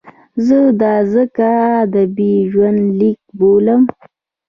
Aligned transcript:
زه 0.45 0.59
دا 0.81 0.95
ځکه 1.13 1.47
ادبي 1.83 2.33
ژوندلیک 2.51 3.19
بولم. 3.37 3.81